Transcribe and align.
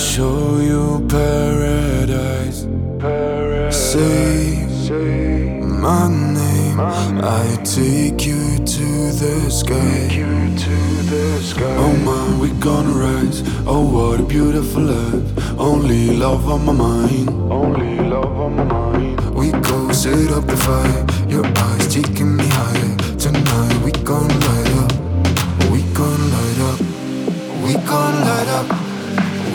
show 0.00 0.58
you 0.60 1.06
paradise. 1.08 2.66
paradise. 2.98 3.92
Say, 3.92 4.66
Say 4.68 5.60
my, 5.60 6.08
name. 6.08 6.80
I 6.80 7.58
take 7.64 8.24
you 8.26 8.56
to 8.56 8.86
the 9.20 9.50
sky. 9.50 10.08
To 10.08 10.76
the 11.12 11.40
sky. 11.42 11.76
Oh 11.76 11.94
my, 12.08 12.40
we 12.40 12.48
gonna 12.60 12.90
rise. 12.90 13.42
Oh 13.66 13.84
what 13.84 14.20
a 14.20 14.22
beautiful 14.22 14.82
life. 14.82 15.58
Only 15.58 16.16
love 16.16 16.48
on 16.48 16.64
my 16.64 16.72
mind. 16.72 17.28
Only 17.52 17.98
love 17.98 18.40
on 18.40 18.56
my 18.56 18.64
mind. 18.64 19.20
We 19.34 19.50
go 19.50 19.92
set 19.92 20.32
up 20.32 20.46
the 20.46 20.56
fire. 20.56 21.06
Your 21.28 21.44
eyes 21.44 21.94
taking 21.94 22.36
me 22.36 22.46
higher. 22.48 22.96
Tonight 23.18 23.76
we 23.84 23.92
gonna 23.92 24.32
light 24.48 24.72
up. 24.82 24.92
We 25.70 25.82
gonna 25.92 26.26
light 26.36 26.60
up. 26.70 26.80
We 27.64 27.74
gonna 27.86 28.24
light 28.24 28.48
up. 28.48 28.79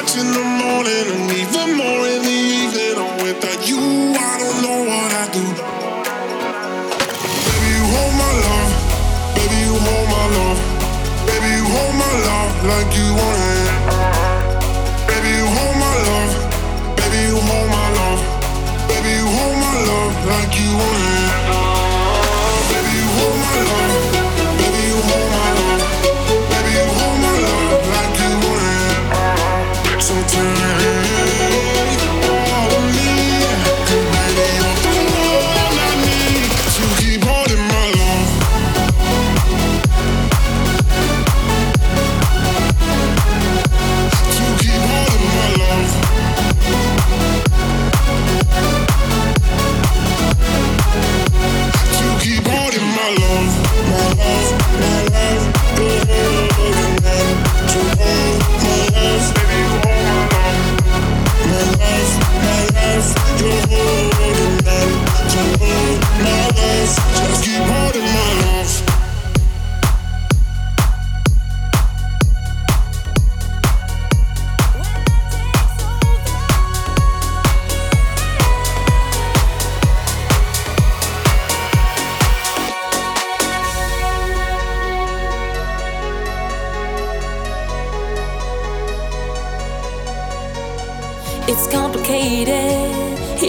watching 0.00 0.37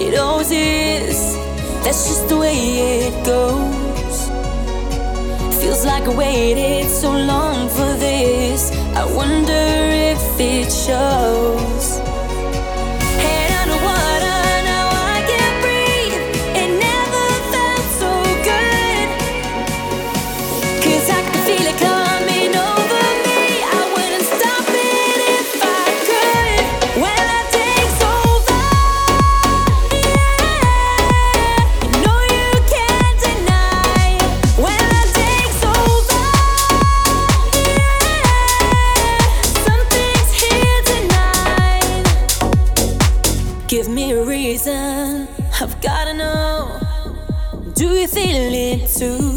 It 0.01 0.17
always 0.17 0.51
is. 0.51 1.35
That's 1.83 2.07
just 2.07 2.29
the 2.29 2.37
way 2.37 2.55
it 3.07 3.15
goes. 3.25 4.17
Feels 5.61 5.83
like 5.85 6.03
I 6.03 6.15
waited 6.15 6.89
so 6.89 7.11
long 7.11 7.67
for 7.67 7.91
this. 8.05 8.71
I 8.95 9.03
wonder 9.21 9.65
if 10.13 10.23
it 10.39 10.71
shows. 10.71 11.78
to 48.99 49.28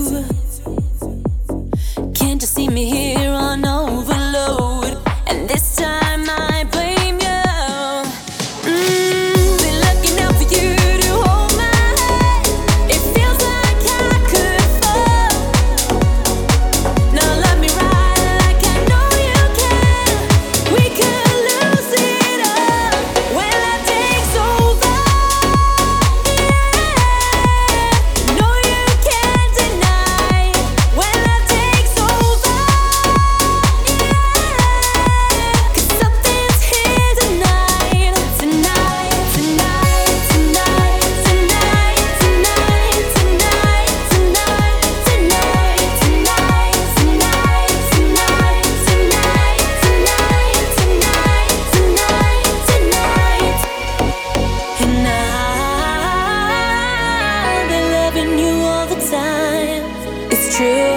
true. 60.62 60.96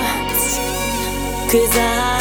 Cause 1.49 1.77
I 1.77 2.14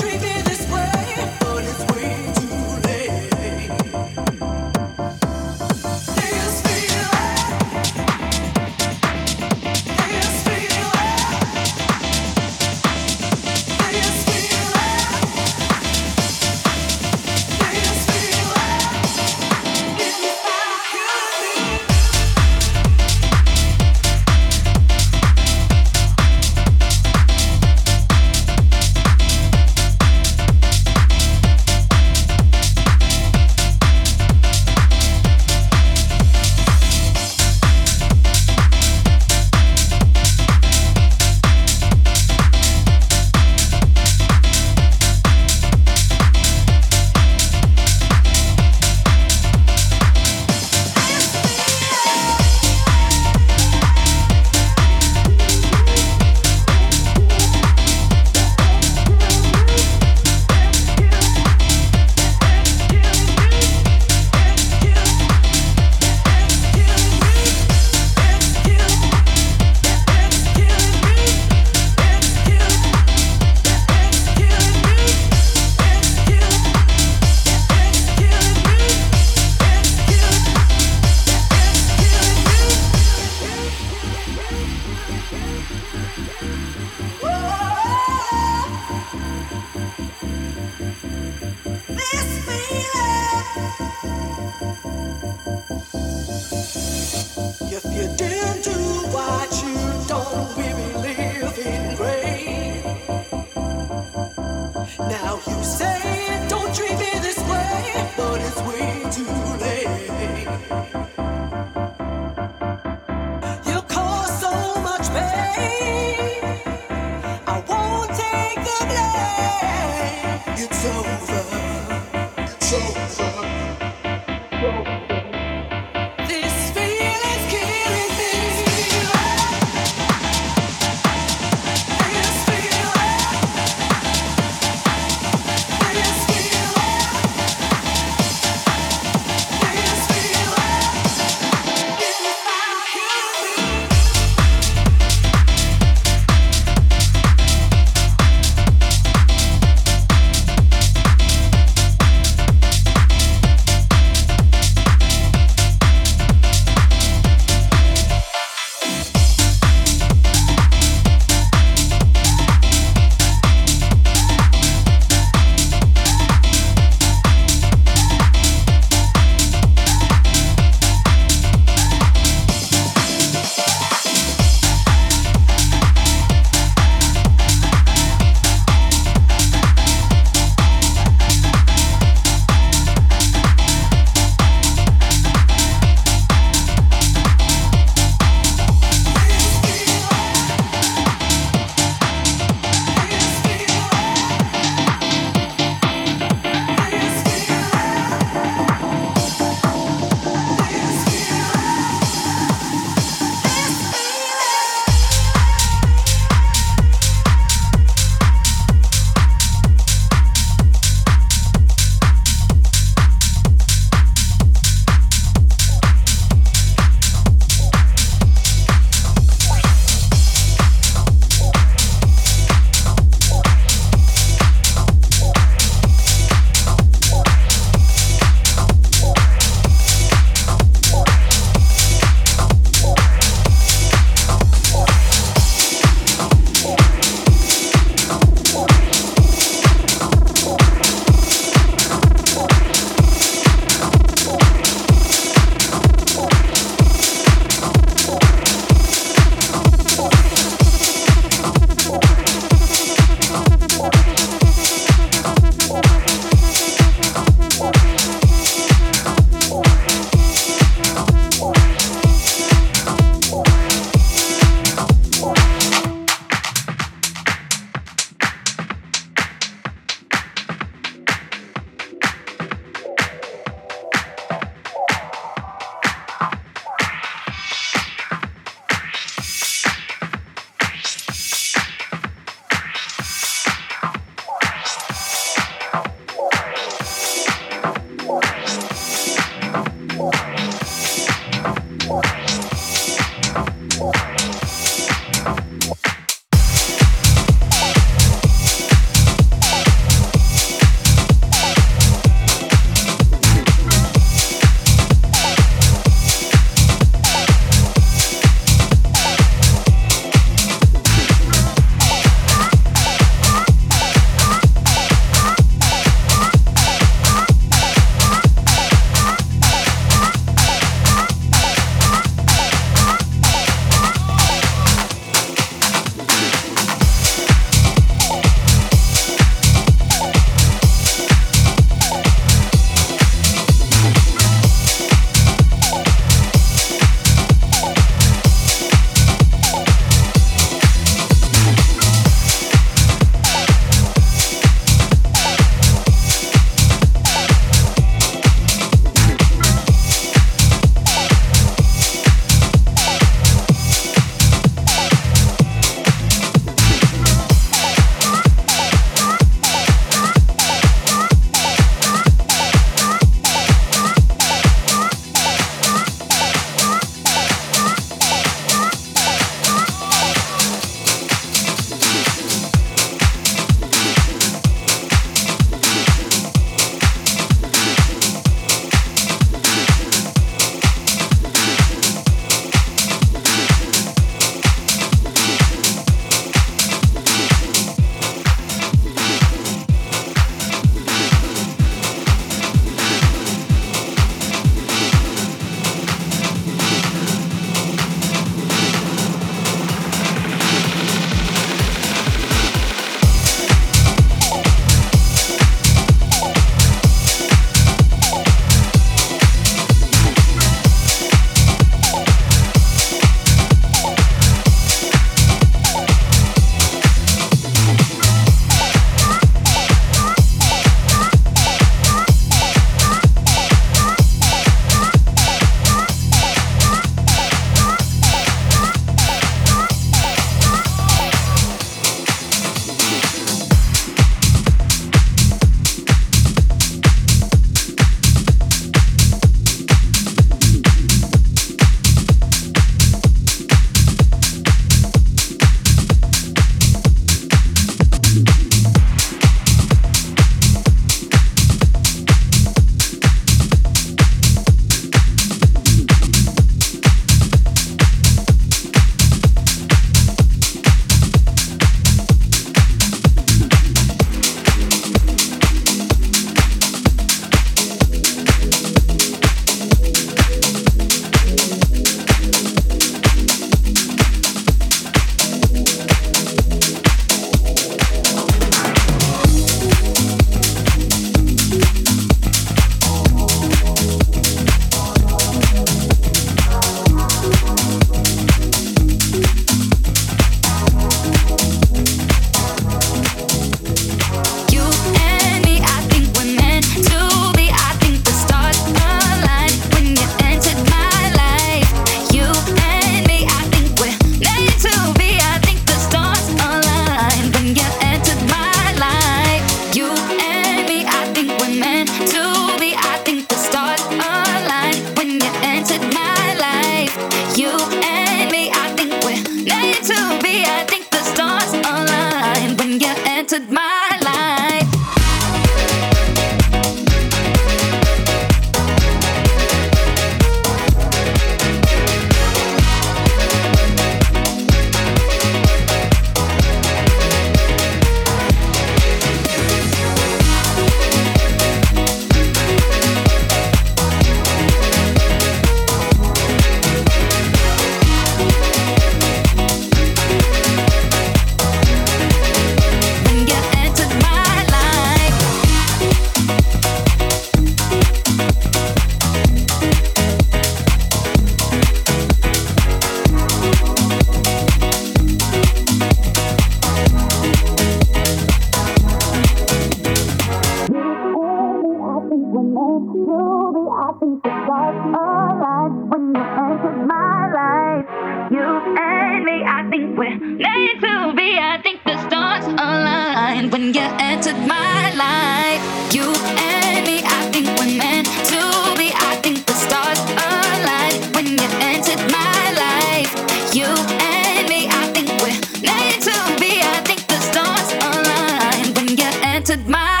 Move 599.41 599.47
the 599.47 600.00